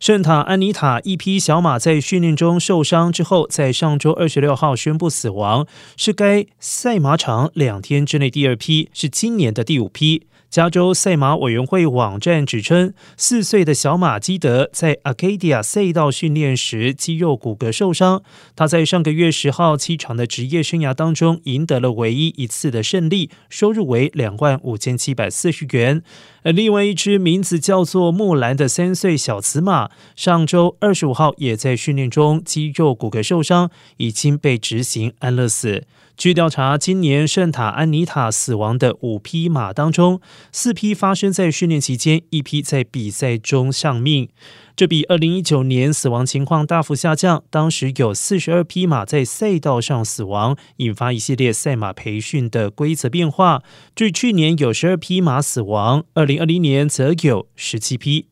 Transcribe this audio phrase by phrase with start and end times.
[0.00, 10.22] 圣塔安妮塔一匹小马在训练中受伤之后，在上周二十六号宣布死亡，是该赛马场两天之内第二批，是今年的第五批。
[10.48, 18.24] 加州赛马委员会网站指称，四岁的小马基德在 Acadia 赛道训练时肌肉骨骼受伤。
[18.56, 26.02] 他在上个月十号七场的职业生涯当中赢得了唯一一次的胜利，收入为两万五千七百四十元。
[26.42, 35.86] 而另外一只名字叫做木兰的三岁小雌马，上周二十五号也在训练中肌肉骨骼受伤，已经被执行安乐死。
[36.16, 40.20] 据调查，今年圣塔安妮塔死亡的五匹马当中，
[40.52, 44.28] 四匹发生在训练期间，一匹在比赛中丧命。
[44.76, 47.42] 这比二零一九年死亡情况大幅下降。
[47.48, 53.62] 当时有四十二匹马在赛道上死亡，引发一系列赛马培训的规则变化。
[53.96, 58.26] 据去年有十二匹马死亡，二零二零年则有十七匹。